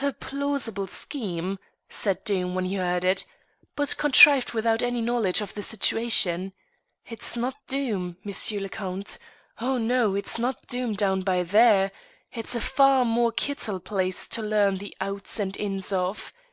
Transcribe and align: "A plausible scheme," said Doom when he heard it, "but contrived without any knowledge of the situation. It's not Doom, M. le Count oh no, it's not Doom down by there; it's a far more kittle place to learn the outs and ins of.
"A 0.00 0.12
plausible 0.12 0.86
scheme," 0.86 1.58
said 1.88 2.22
Doom 2.22 2.54
when 2.54 2.66
he 2.66 2.76
heard 2.76 3.04
it, 3.04 3.24
"but 3.74 3.96
contrived 3.98 4.52
without 4.52 4.80
any 4.80 5.00
knowledge 5.00 5.40
of 5.40 5.54
the 5.54 5.60
situation. 5.62 6.52
It's 7.04 7.36
not 7.36 7.56
Doom, 7.66 8.16
M. 8.24 8.60
le 8.62 8.68
Count 8.68 9.18
oh 9.60 9.78
no, 9.78 10.14
it's 10.14 10.38
not 10.38 10.68
Doom 10.68 10.94
down 10.94 11.22
by 11.22 11.42
there; 11.42 11.90
it's 12.32 12.54
a 12.54 12.60
far 12.60 13.04
more 13.04 13.32
kittle 13.32 13.80
place 13.80 14.28
to 14.28 14.40
learn 14.40 14.76
the 14.76 14.96
outs 15.00 15.40
and 15.40 15.56
ins 15.56 15.92
of. 15.92 16.32